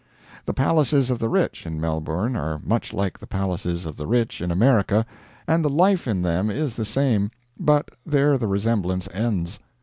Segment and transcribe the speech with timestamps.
[0.45, 4.41] The palaces of the rich, in Melbourne, are much like the palaces of the rich
[4.41, 5.05] in America,
[5.47, 9.59] and the life in them is the same; but there the resemblance ends.